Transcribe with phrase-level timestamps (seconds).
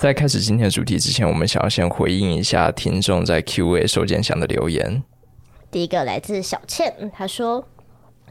[0.00, 5.02] 在开始今天的主题之前，我们想要先回应一下听众在 Q&A 收件箱的留言。
[5.70, 7.62] 第一个来自小倩，她说。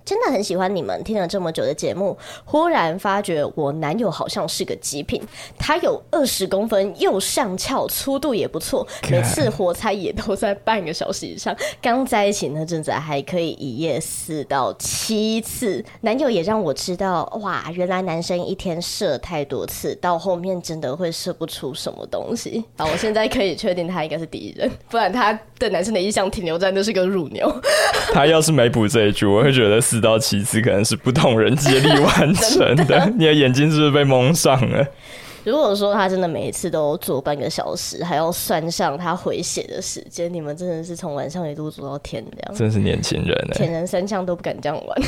[0.09, 5.21] 真的很喜欢你们听了这么久的节目，忽然发觉我男友好像是个极品。
[5.55, 8.87] 他有二十公分，又上翘，粗度也不错。
[9.11, 11.55] 每次活塞也都在半个小时以上。
[11.79, 15.85] 刚在一起那阵子还可以一夜四到七次。
[16.01, 22.65] 男友也让我知道，哇，原来男生一天射太多次，到后面真的会射不出什么东西。
[22.79, 27.61] 好，我现在可以确定他应该是第一人，不然他对男生的印象停留在那是个乳牛。
[28.11, 29.99] 他要是没补这一句，我会觉得四。
[29.99, 34.87] 到七次可能是不同人接力完成的， 的你的眼睛是不是被蒙上了？
[35.49, 43.55] 如果说他真的每一次都做半个小时，还要算上他回血的时间，你们真的是从晚上一路做到天亮，真是年轻人呢。
[43.55, 45.01] 铁人三项都不敢这样玩。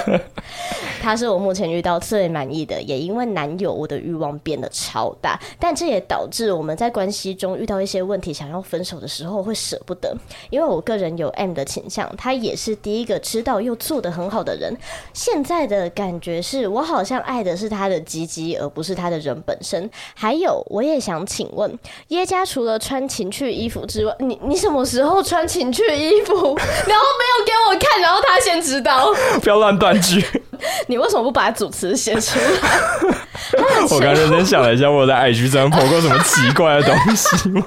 [1.00, 10.14] 他是我目前遇到最满意的，也因为男友，我的欲望变得超大，但这也导致我们在关系中遇到一些问题，想要分手的时候会舍不得。
[10.50, 14.76] 因为我个人有 M 的倾向，他也是第一个知道又做得很好的人。
[15.14, 19.77] 现在的感觉是我好像爱的是他的鸡鸡，而不是他的人本身。
[20.14, 26.32] 还有，我也想请问，耶加除了穿情趣衣服之外，你你什么时候穿情趣衣服？
[26.34, 29.12] 然后没有给我看，然后他先知道，
[29.42, 30.24] 不要乱断句。
[30.88, 33.58] 你为什么不把主持写出来？
[33.90, 37.64] 我刚认真想了一下，我在 IG 上 po 过什么奇怪的东西吗？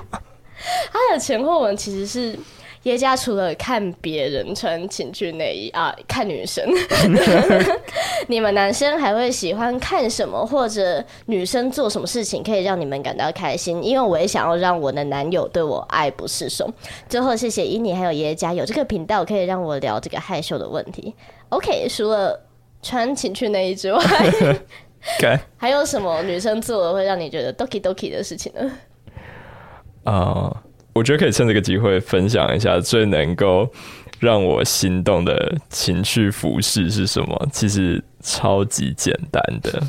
[0.92, 2.38] 他的前后文其实是。
[2.84, 6.68] 耶加除了看别人穿情趣内衣啊，看女生，
[8.28, 10.44] 你们男生还会喜欢看什么？
[10.44, 13.84] 或者女生做什么事情可以让你们感到开心？
[13.84, 16.68] 因为我也想要让我的男友对我爱不释手。
[17.08, 21.14] 最后，谢谢伊妮还有耶加有这个频道，可以让我聊这个害羞的问题。
[21.50, 22.40] OK，除了
[22.82, 24.02] 穿情趣内衣之外.
[25.58, 28.72] 还有什么女生做了会让你觉得 doki doki 的事情呢？
[30.04, 30.50] 啊。
[30.50, 30.70] Uh.
[30.94, 33.72] 我觉得可以趁这个机会分享一下最能够
[34.20, 37.47] 让我心动的情趣服饰是什么。
[37.52, 39.81] 其实超级简单的，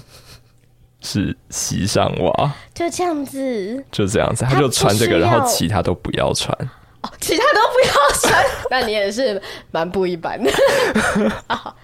[1.00, 6.56] 是膝上袜，就这样子，就这样子，他就穿这个，然后其他都不要穿。
[7.02, 9.40] 哦，其他都不要穿， 那你也是
[9.70, 10.50] 蛮不一般的。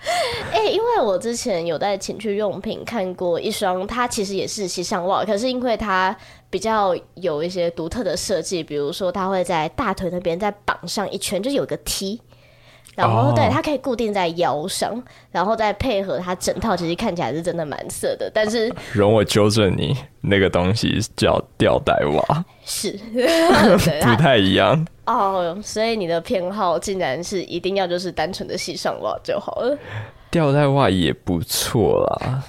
[0.53, 6.17] 哎、欸，因为我之前有在情趣用品看过一双，它其实也是膝上袜，可是因为它
[6.49, 12.21] 比较有一些独特的设计，比如说它会在大腿那边再绑上一圈，就有个 T。
[13.07, 15.01] 然后对，它可以固定在腰上，
[15.31, 18.29] 然后再配合它整套，其实看起来是真的蛮色的。
[18.35, 22.99] 但是， 容我纠正你，那个东西叫吊带袜， 是
[24.03, 25.57] 不太一样哦。
[25.63, 29.79] 所以你的偏好竟然是一定要就是单纯的系上袜就好了。
[30.31, 32.43] 吊带袜也不错啦，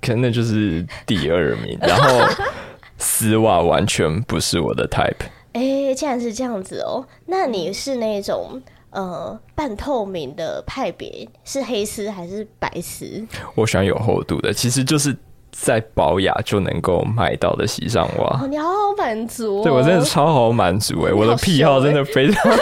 [0.00, 1.76] 可能就是第二名。
[1.80, 2.20] 然后
[2.96, 5.26] 丝袜完全不是我的 type。
[5.52, 8.62] 哎，竟然是这样子哦，那你是那种？
[8.94, 13.26] 呃，半透明的派别是黑丝还是白丝？
[13.56, 15.14] 我喜欢有厚度的，其实就是
[15.50, 18.40] 在保雅就能够买到的膝上袜。
[18.40, 19.62] 哦，你好好满足哦。
[19.64, 22.56] 对，我真的超好满足哎，我的癖好真的非常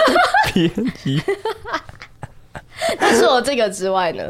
[0.49, 1.21] 偏激。
[2.99, 4.25] 但是我这个之外呢？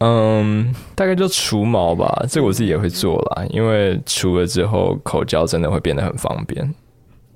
[0.00, 6.74] 嗯，大概就除毛吧，这个我自己也会做啦，因为除了之后口交真的会变得很方便。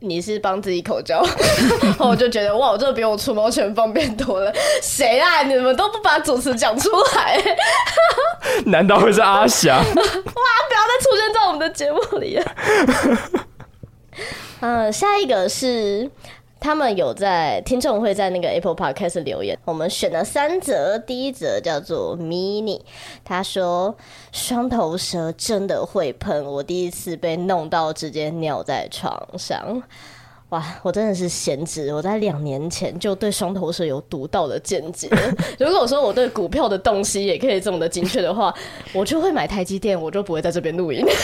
[0.00, 1.24] 你是帮自己口交，
[1.98, 4.52] 我就觉得哇，我这比我出毛犬方便多了。
[4.82, 5.42] 谁啊？
[5.42, 7.40] 你们都不把主持讲出来？
[8.66, 9.76] 难道会是阿翔？
[9.82, 9.82] 哇！
[9.84, 12.44] 不要再出现在我们的节目里了。
[14.60, 16.10] 嗯， 下一个是。
[16.58, 22.80] 他们有在听众会在那个 Apple Podcast 留言，我们选了三则，第一则叫做 Mini，
[23.24, 23.94] 他说
[24.32, 29.80] 双头蛇真的会喷，我第一次被弄到直接尿在床上，
[30.48, 35.08] 哇，我真的是闲职，我在两年前就对双头蛇有独到的见解。
[35.60, 38.52] 如果说我对股票的洞悉也可以这么的精确的话，
[38.92, 41.04] 我就会买台积电，我就不会在这边录音。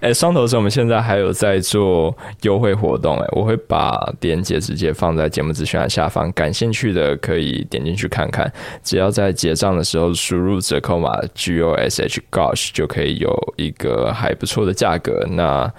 [0.00, 8.50] 哎、双头蛇，我们现在还有在做优惠活动，哎，我会把链接直接放在节目资讯栏下方，感兴趣的可以点进去看看。
[8.82, 15.26] 只要在结账的时候输入折扣码 G O S H Gosh，就可以有一个还不错的价格。
[15.30, 15.70] 那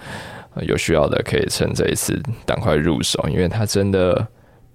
[0.62, 4.26] 有需要的可以趁这一次赶快入手，因为它真的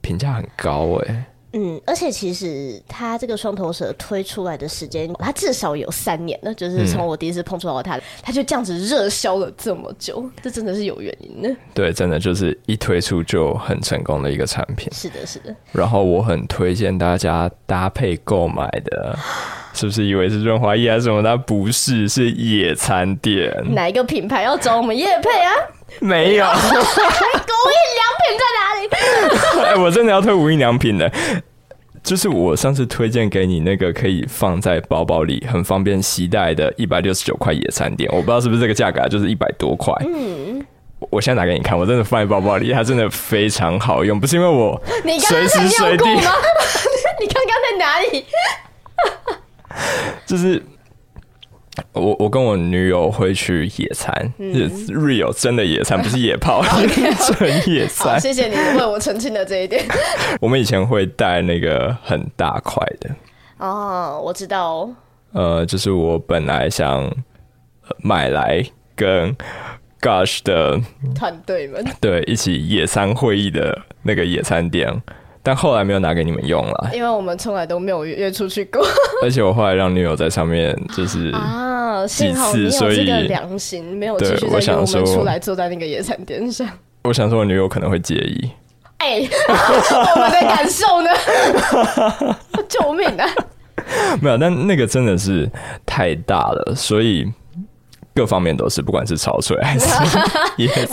[0.02, 1.26] 评价很高，哎。
[1.54, 6.54] 嗯，而且其实它这个双头蛇推出来的时间，它至少有三年那。
[6.54, 11.56] 就是从我第一次碰触到它，它就这样子热销了这么久，这真的是有原因的。
[11.74, 14.88] 对，真的就是一推出就很成功的一个产品。
[14.92, 15.56] 是的，是的。
[15.72, 19.18] 然后我很推荐大家搭配购买的。
[19.72, 21.22] 是不是以为是润滑液还是什么？
[21.24, 23.54] 它不是，是野餐垫。
[23.74, 25.54] 哪一个品牌要找我们叶配啊？
[26.00, 26.46] 没有。
[26.46, 26.50] 无
[27.72, 28.82] 印良品在哪里？
[29.66, 31.12] 哎、欸，我真的要推无印良品的。
[32.02, 39.94] 就是我上次推荐给你那个可以放在包包里很方便携带的，一百六十九块野餐垫，我不知道是不是这个价格，就是一百多块。
[40.08, 40.66] 嗯，
[41.12, 44.82] 我现在拿给你看，我真的放在包包里，它真的非常好用，不是因为我
[45.20, 46.06] 随时随地？
[47.20, 48.26] 你刚刚在哪里？
[50.26, 50.64] 就是。
[51.94, 54.54] 我我跟我女友会去野餐，嗯、
[54.88, 56.62] real 真的野餐，不是野炮，
[57.34, 58.20] 纯 野餐。
[58.20, 59.86] 谢谢你为我澄清的这一点。
[60.40, 63.10] 我们以前会带那个很大块的。
[63.58, 64.96] 哦，我知道哦。
[65.34, 67.12] 呃，就是我本来想
[68.02, 68.64] 买来
[68.96, 69.36] 跟
[70.02, 70.80] Gosh 的
[71.14, 74.90] 团队们对一起野餐会议的那个野餐垫。
[75.50, 78.86] 但后来没有拿给你们用了，因为我们从来都没有约出去过。
[79.24, 86.70] 而且我后来让女友在上面就是啊，幸好你有这个良心，没有继续我们出来坐在那个野餐垫上。
[87.02, 88.52] 我想说，我女友可能会介意。
[89.00, 91.10] 哎、欸， 我们的感受呢？
[92.70, 93.28] 救命啊！
[94.22, 95.50] 没有，但那个真的是
[95.84, 97.26] 太大了，所以
[98.14, 99.88] 各方面都是，不管是潮水还是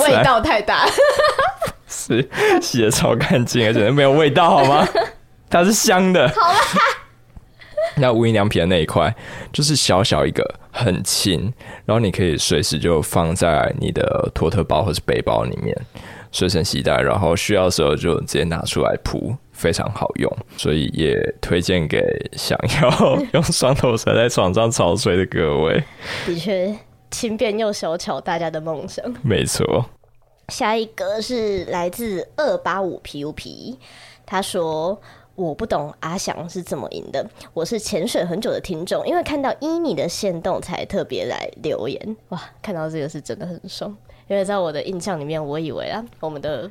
[0.01, 0.89] 味道太大。
[2.07, 2.29] 是
[2.61, 4.87] 洗的超干净，而且没有味道，好吗？
[5.51, 6.29] 它是香的。
[6.29, 6.59] 好啦，
[7.99, 9.15] 那无印良品的那一块
[9.53, 11.53] 就是小小一个，很轻，
[11.85, 15.75] 然后你可以随时就放在你的托特包或是背包里面
[16.33, 20.31] 随身携带，然后需要的时候就直接拿出来铺，非常好用。
[20.57, 22.01] 所以也推荐给
[22.37, 25.83] 想要 用双头蛇在床上潮睡的各位。
[26.27, 26.77] 的确，
[27.11, 29.03] 轻便又小巧，大家的梦想。
[29.23, 29.87] 没错。
[30.49, 33.77] 下一个是来自二八五 PUP，
[34.25, 35.01] 他说，
[35.35, 42.17] 我不懂阿翔是怎么赢的，我是潜水很久的听众，因为看到伊妮的线动才特别来留言。
[42.29, 43.95] 哇，看到这个是真的很爽，
[44.29, 46.71] 因为在我的印象里面，我以为啊，我们的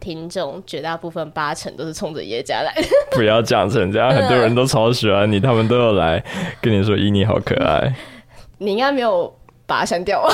[0.00, 2.88] 听众绝大部分八成都是冲着耶加来的。
[3.12, 6.24] 不要讲成这样，很多人都超喜欢你，他们都有来
[6.62, 7.94] 跟你说伊妮好可爱。
[8.56, 9.30] 你应该没有
[9.66, 10.26] 把它删掉。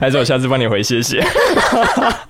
[0.00, 1.22] 还是我下次帮你回谢谢。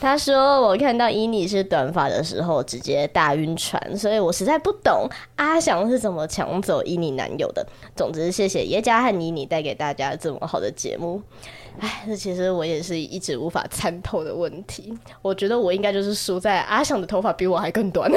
[0.00, 7.66] 他说：“我看到伊妮是短发的时候直接大晕船，所以我实在不懂阿翔是怎么抢走伊妮男友的。
[7.96, 11.20] 总之，谢谢耶加和伊妮带给大家这么好的节目。
[11.80, 14.92] 哎，这其实我也是一直无法参透的问题。
[15.22, 18.10] 我觉得我应该就是输在阿翔的头发比我还更短，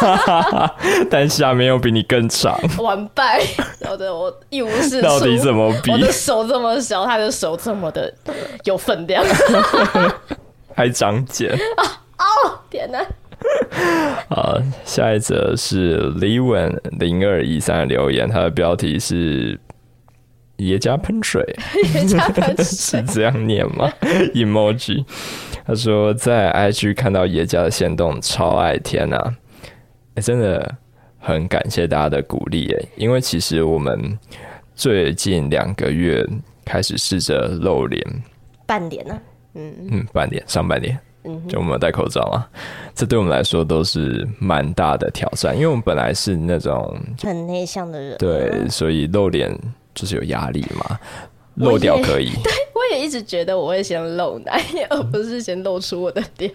[1.10, 3.42] 但下面又比你更长，完败。
[3.80, 5.90] 然后我一无是处，到底怎么比？
[5.92, 8.12] 我的手这么小，他的手这么的
[8.64, 9.24] 有分量。
[10.74, 11.84] ”还长茧哦，
[12.18, 13.04] 哦，天哪！
[14.30, 19.58] 好，下一则是李文零二一三的留言，他的标题是
[20.58, 21.44] “爷家喷水”，
[21.94, 23.92] 爷家喷水 是这样念吗？
[24.34, 25.04] emoji，
[25.66, 29.34] 他说在 IG 看到爷家的线动，超爱天呐、啊
[30.14, 30.22] 欸！
[30.22, 30.76] 真的
[31.18, 34.16] 很感谢大家的鼓励耶，因为其实我们
[34.76, 36.24] 最近两个月
[36.64, 38.00] 开始试着露脸，
[38.66, 39.20] 半年呢。
[39.54, 39.74] 嗯。
[39.90, 42.46] 嗯，半年上半年，嗯，就我们戴口罩嘛，
[42.94, 49.56] 这对我们来说都是蛮大的挑战，因为我们本来是那种很内向的人，对，所以露脸
[49.94, 50.98] 就是有压力嘛，
[51.56, 52.30] 露掉可以。
[52.42, 56.52] 对，我也一直觉得我会先露奶，而不是先露出我的脸。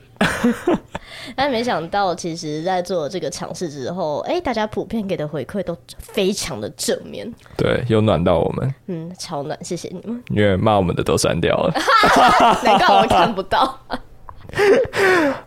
[1.36, 10.24] 但没想到，其实，在做这个尝试之后，哎、欸，大家普遍给的回馈都非常的正面，对，有暖到我们，嗯，超暖，谢谢你们。
[10.30, 11.74] 因为骂我们的都删掉了，
[12.64, 13.80] 难怪我看不到。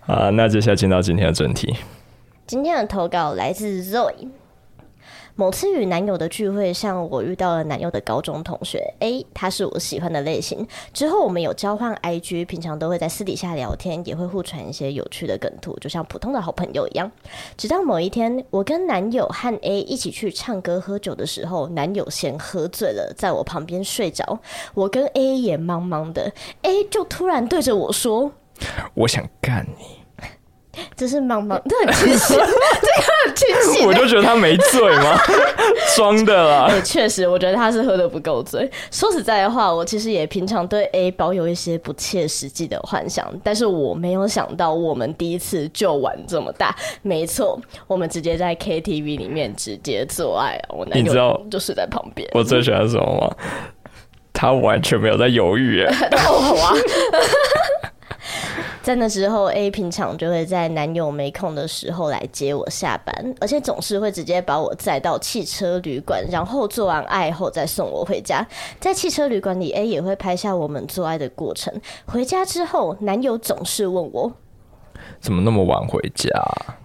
[0.06, 1.74] 啊，那接下来进到今天的正题。
[2.46, 4.28] 今天的投稿来自 Zoe。
[5.40, 10.68] 某次与男友的聚会上，我遇到了男友的高中同学 A，他是我喜欢的类型。
[10.92, 17.10] 之后我们有交换 IG，平常都会在私底下聊天，也会互传一些有趣的梗图，就像普通的好朋友一样。
[17.56, 24.40] 直到某一天，我跟男友和 A 一起去唱歌喝酒的时候，男友先喝醉了，在我旁边睡着。
[24.74, 26.30] 我跟 A 也茫茫的
[26.60, 28.30] ，A 就突然对着我说
[28.92, 29.99] ：“我想干你。”
[30.96, 32.46] 这是茫茫， 这很清醒， 这个
[33.26, 33.86] 很清醒。
[33.86, 35.18] 我就觉得他没醉吗？
[35.96, 36.70] 装的啦。
[36.72, 38.70] 也确实，我觉得他是喝的不够醉。
[38.90, 46.74] 说实在的话，我其实也平常对 A 保有一些不切实际的幻想，但是我没有想到我们第一次就玩这么大。
[47.02, 52.28] 没错，我们直接在 KTV 里面直接做爱，我男友就睡在旁边。
[52.32, 53.36] 我最喜欢什么吗？
[54.32, 56.74] 他完全没有在犹豫，哎，哦，好啊。
[58.82, 68.46] 在那之后，A 平常就会在男友没空的时候来接我下班，而且总是会直接把我载到汽车旅馆，然后做完爱后再送我回家。
[68.80, 71.72] 在汽车旅馆里，A 也会拍下我们做爱的过程。
[72.06, 74.32] 回家之后，男友总是问我
[75.20, 76.30] ：“怎么那么晚回家？”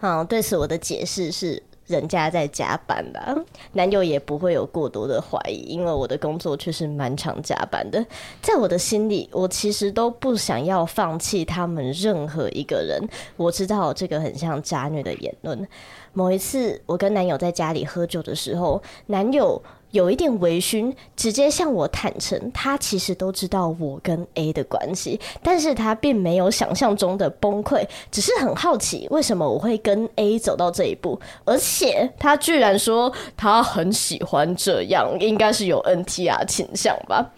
[0.02, 1.64] 嗯，对此我的解释是。
[1.88, 3.36] 人家在加班吧，
[3.74, 8.04] 男友也不会有过多的怀疑，因为我的工作却是蛮常加班的。
[8.42, 13.02] 在我的心里，我其实都不想要放弃他们任何一个人。
[13.38, 15.68] 我知道这个很像渣女的言论。
[16.14, 19.62] 某一次，我跟男友在家里喝酒的时候，男友。
[19.96, 37.32] 有一点微醺，直接向我坦诚，他其实都知道我跟 A 的关系，但是他并没有想象中的崩溃，只是很好奇为什么我会跟 A 走到这一步，而且他居然说他很喜欢这样，应该是有 NTR 倾向吧。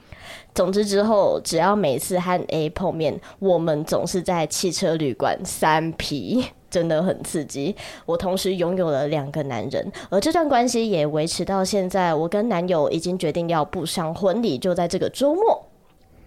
[0.55, 6.43] 总之之后，只要每次和 A 碰面，我们总是在汽车旅馆三 P。
[6.69, 7.75] 真的很刺激。
[8.05, 12.13] 我同时拥有了两个男人，而这段关系也维持到现在。
[12.13, 15.67] 我跟男友已经决定要步上婚礼，就在这个周末。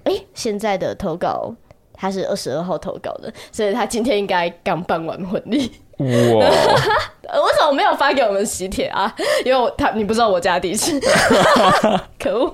[0.04, 1.54] 哎、欸，现在的投稿
[1.92, 5.70] 他是二十二号投稿的，所以他今天应该刚办完婚礼。
[5.98, 6.06] 哇！
[7.30, 9.14] 为什么没有发给我们喜帖啊？
[9.44, 10.98] 因为他你不知道我家地址。
[12.18, 12.52] 可恶！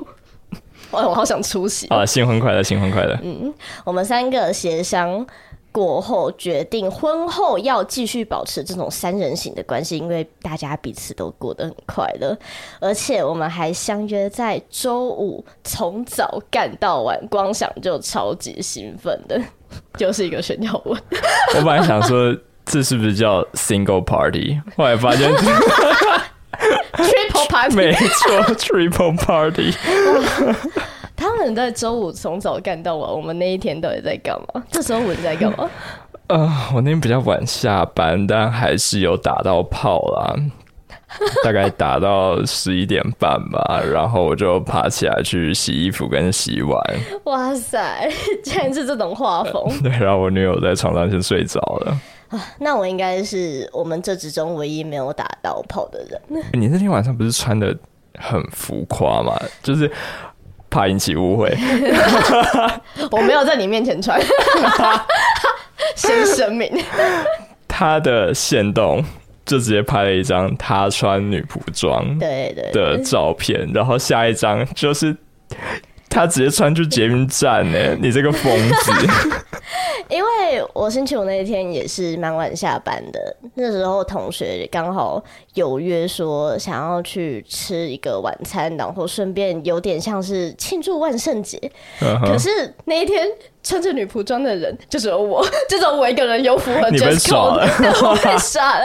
[0.91, 2.05] 我好想出席啊！
[2.05, 3.17] 新婚快乐，新婚快乐。
[3.23, 5.27] 嗯，我们三个协商。
[5.77, 12.35] 过后决定婚后要继续保持这种三人行的关系，因为大家彼此都过得很快乐，
[12.81, 19.39] 而且我们还相约在周五从早干到晚，光想就超级兴奋的，
[19.99, 20.99] 就是一个炫耀文。
[21.57, 25.31] 我本来想说这是不是叫 single party，后来发现
[26.97, 29.75] triple party， 没错，triple party。
[31.17, 34.63] 他们在周五从早干到晚，我们那一天到底在干嘛？
[34.71, 35.69] 这时候我在干嘛？
[36.29, 40.35] 呃，我那天比较晚下班，但还是有打到炮啦，
[41.45, 46.83] 大概打到十一点半吧，然后我就爬起来去洗衣服跟洗碗。
[47.25, 48.11] 哇塞，
[48.43, 49.63] 竟然是这种画风！
[49.69, 51.97] 呃，对，然后我女友在床上先睡着了。
[52.29, 56.45] 啊，那我应该是我们这之中唯一没有打到炮的人。
[56.53, 57.73] 你那天晚上不是穿的
[58.19, 59.41] 很浮夸吗？
[59.63, 59.89] 就是。
[60.77, 61.57] 怕引起误会，
[63.11, 64.21] 我没有在你面前穿，
[65.97, 66.71] 先声明。
[67.67, 69.03] 他的线动
[69.47, 72.71] 就直接拍了一张他穿女仆装对对。
[72.73, 75.17] 的照片，然后下一张就是
[76.17, 77.79] 他直接穿去捷运站呢。
[78.01, 78.93] 你这个疯子！
[80.09, 85.23] 因为我星期五那一天也是蛮晚下班的，那时候同学刚好
[85.55, 91.59] 有约说想要去吃一个晚餐，然后顺便有点像是庆祝万圣节。
[92.01, 92.33] Uh huh.
[92.33, 92.49] 可是
[92.85, 93.27] 那一天
[93.65, 98.85] 穿着女仆装的人就只有我，就 只有我一个人有符合 dress code 的，我被耍了。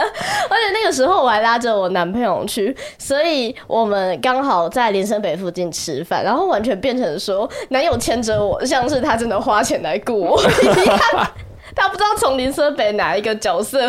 [0.50, 10.98] 而且那个时候我还拉着我男朋友去，所以我们刚好在林森北附近吃饭，然后完全变成说男友牵着我，像是他真的花钱来雇我一样。
[11.74, 13.88] 他不知道从林森北哪一个角色，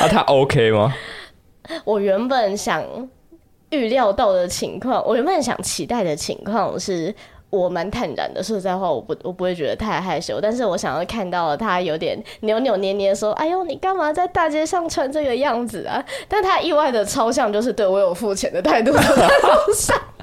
[0.00, 0.92] 啊，他 OK 吗？
[1.84, 2.82] 我原本想
[3.70, 7.14] 预料到的情况，我原本想期待的情况是
[7.50, 8.42] 我蛮坦然的。
[8.42, 19.00] 说实在话，我不我不会觉得太害羞，但是我想要看到他有点扭扭捏捏，说：“哎呦，你干嘛在大街上穿这个样子啊？”但他意外的超像，就是对我有付钱的态度 的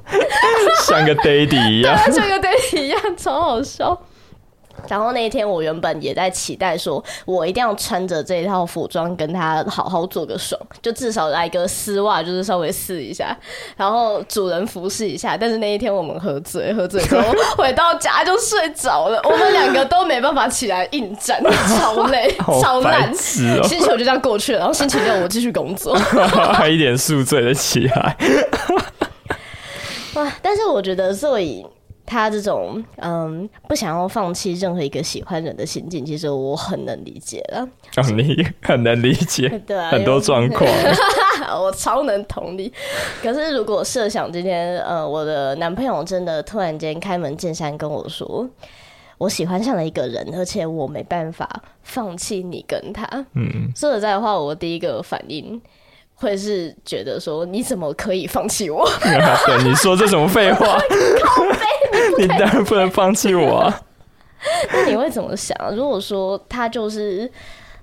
[0.86, 3.98] 像个 daddy 一样，像个 daddy 一样， 超好笑。
[4.88, 13.34] 然后那一天，我原本也在期待，说我一定要穿着这一套服装跟他好好做个爽，就至少来个丝袜，就是稍微试一下，
[13.78, 15.38] 然后主人服侍一下。
[15.38, 17.22] 但是那一天我们喝醉，喝醉之后
[17.56, 21.42] 回到家就睡着了， 我们两个都没办法起来应战，
[21.78, 24.58] 超累，超难，哦、星期五就这样过去了。
[24.58, 25.94] 然后星期六我继续工作，
[26.52, 28.16] 还一点宿醉的起来。
[30.14, 30.32] 哇！
[30.42, 31.64] 但是我觉得所以。
[32.06, 37.66] 他这种嗯，不想要放弃任何一个喜欢人的心境，其实我很能理解了。
[37.96, 40.68] 哦，你很能理解， 对啊，很多状况，
[41.58, 42.70] 我超能同理。
[43.22, 48.46] 可是如果设想今天，呃，我的男朋友真的突然间开门见山跟我说，
[49.16, 51.48] 我喜欢上了一个人，而且我没办法
[51.82, 53.06] 放弃你跟他。
[53.32, 55.58] 嗯，说实在话，我第一个反应。
[56.14, 58.88] 会是觉得说，你怎么可以放弃我？
[59.02, 60.78] 对，你说这什么废话？
[62.18, 63.82] 你，你当然不能放弃我啊！
[64.72, 65.56] 那你会怎么想？
[65.74, 67.30] 如果说他就是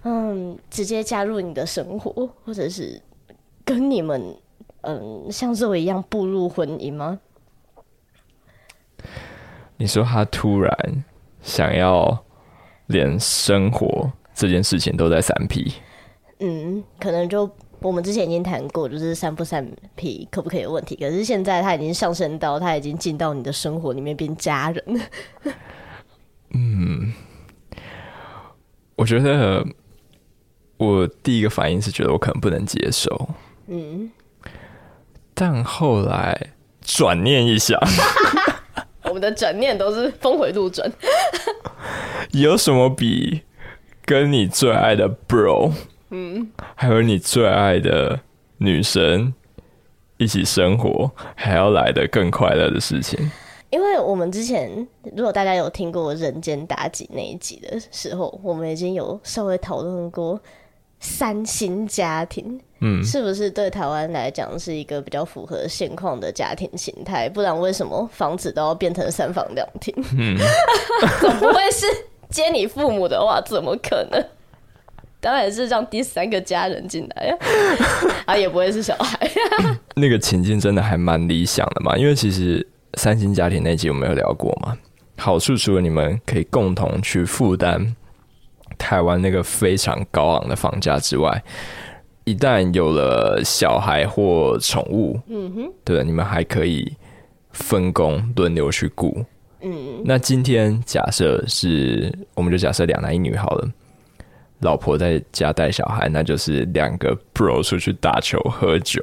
[0.03, 3.01] 嗯，直接加入你的生活，或者是
[3.65, 4.35] 跟你们
[4.81, 7.19] 嗯像这位一样步入婚姻吗？
[9.77, 11.03] 你说他突然
[11.41, 12.23] 想要
[12.87, 15.73] 连生活这件事情都在三 P。
[16.39, 17.49] 嗯，可能就
[17.81, 20.95] 我们之前已经谈过，就是三不三皮可不可以有问题？
[20.95, 25.01] 可是现在他已经上升到他已经进到你的生活里面变家人。
[26.53, 27.11] 嗯，
[28.95, 29.65] 我觉得
[30.77, 33.29] 我第一个反应是觉得我可能不能接受。
[33.65, 34.11] 嗯，
[35.33, 37.79] 但后来转念一想，
[39.05, 40.91] 我们的转念都是峰回路转。
[42.31, 43.41] 有什么比
[44.05, 45.71] 跟你最爱的 bro？
[46.11, 48.19] 嗯，还有你最爱的
[48.57, 49.33] 女生
[50.17, 53.31] 一起生活，还要来的更快乐的事情。
[53.69, 60.37] 因为我们之前，如果大家有听过《人间妲己》那一集的时候，我们已经有稍微讨论过
[60.99, 67.29] 三星家庭，嗯，是不是对台湾来讲是一个比较符合现况的家庭形态？
[67.29, 69.95] 不然为什么房子都要变成三房两厅？
[70.19, 70.37] 嗯，
[71.21, 71.85] 总不会是
[72.29, 74.21] 接你父母的话，怎么可能？
[75.21, 77.37] 当然是让第三个家人进来呀，
[78.25, 79.29] 啊，也不会是小孩。
[79.95, 84.75] 那个情境真的还蛮理想的嘛，因为其实三星家庭那集我们有聊过嘛。
[85.17, 87.95] 好处除了你们可以共同去负担
[88.79, 91.43] 台湾那个非常高昂的房价之外，
[92.23, 96.91] 一旦有了小孩或宠物，嗯哼，对，你们还可以
[97.51, 99.23] 分工轮流去顾。
[99.61, 103.69] 嗯，那今天假设是，我们就假设两男一女好了。
[104.61, 109.01] 老婆在家带小孩，那就是两个 bro 出去打球喝酒，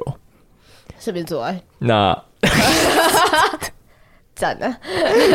[0.99, 1.61] 顺便做爱。
[1.77, 2.17] 那
[4.35, 4.67] 赞的，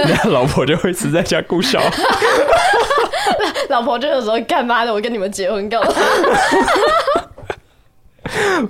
[0.08, 1.90] 那老婆就会一直在家顾小孩。
[3.68, 4.92] 老婆就有时候干嘛的？
[4.92, 5.94] 我跟你们结婚够了。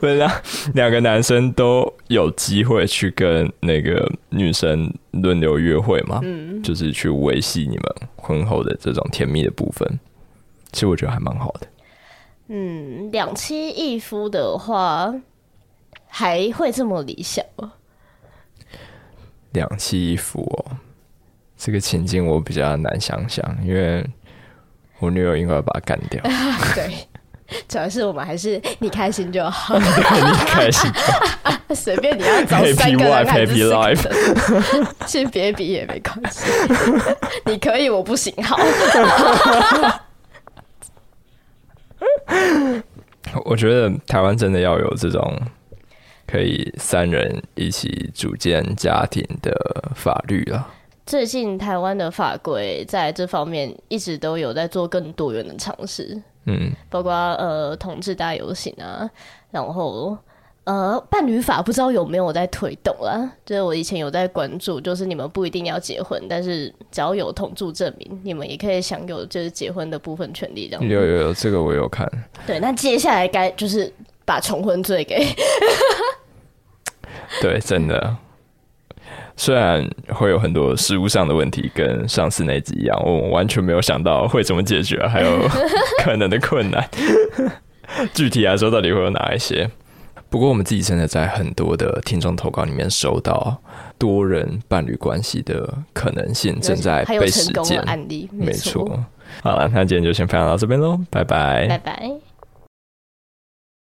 [0.01, 0.43] 不是啊，
[0.75, 6.21] 两个男生都有机会去跟那个女生轮流约会嘛？
[6.25, 7.85] 嗯，就是去维系你们
[8.17, 10.01] 婚后的这种甜蜜的部分。
[10.75, 11.67] 其实我觉得还蛮好的。
[12.49, 15.15] 嗯，两妻一夫的话，
[16.09, 17.73] 还会这么理想吗？
[19.53, 20.77] 两妻一夫哦，
[21.57, 24.05] 这个情境我比较难想象，因为
[24.99, 26.21] 我女友应该会把他干掉。
[26.75, 26.93] 对，
[27.69, 29.85] 主要是我们还是你开心就好， 你
[30.45, 30.91] 开心，
[31.75, 36.51] 随便你要找三个人还是四个人，先别比也没关系。
[37.47, 38.59] 你可以，我不行，好。
[43.45, 45.41] 我觉得台湾真的要有这种
[46.27, 49.53] 可以三人一起组建家庭的
[49.95, 50.67] 法律了。
[51.07, 59.09] 最近台湾的法规在这方面一直都有在做更多元的尝试，嗯，包括呃同志大游行啊，
[59.51, 60.17] 然后。
[60.65, 63.31] 呃，伴侣法不知道有没有在推动啦？
[63.45, 70.67] 就是我以前有在关注，就是你们不一定要结婚，但是只要有同住证明，你们也可以享有就是结婚的部分权利。
[70.69, 72.11] 这样有有有，这个我有看。
[72.47, 73.93] 对，那接下来该就是
[74.25, 75.27] 把重婚罪给。
[77.43, 78.17] 对，真的。
[79.37, 85.47] 虽然会有很多实务上的问题，跟上次那集一样，我完全没有想到会怎么解决，还有
[86.03, 86.89] 可能的困难。
[88.15, 89.69] 具体来说，到底会有哪一些？
[90.35, 93.57] 不过，我们自己真的在很多的听众投稿里面收到
[93.97, 98.99] 多人伴侣关系的可能性正在被实践案例，没错。
[99.45, 102.34] 好了，那今天就先分享到这边喽，拜拜，拜拜。